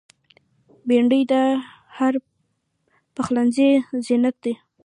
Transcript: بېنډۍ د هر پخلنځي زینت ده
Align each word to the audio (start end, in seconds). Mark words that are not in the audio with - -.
بېنډۍ 0.87 1.21
د 1.31 1.33
هر 1.97 2.13
پخلنځي 3.15 3.69
زینت 4.05 4.35
ده 4.43 4.53